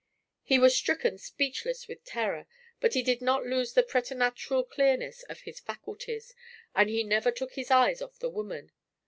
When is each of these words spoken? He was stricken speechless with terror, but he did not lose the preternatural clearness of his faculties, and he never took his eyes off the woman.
He 0.41 0.57
was 0.57 0.75
stricken 0.75 1.19
speechless 1.19 1.87
with 1.87 2.03
terror, 2.03 2.47
but 2.79 2.95
he 2.95 3.03
did 3.03 3.21
not 3.21 3.45
lose 3.45 3.73
the 3.75 3.83
preternatural 3.83 4.63
clearness 4.63 5.21
of 5.29 5.41
his 5.41 5.59
faculties, 5.59 6.33
and 6.73 6.89
he 6.89 7.03
never 7.03 7.29
took 7.29 7.53
his 7.53 7.69
eyes 7.69 8.01
off 8.01 8.17
the 8.17 8.31
woman. 8.31 8.71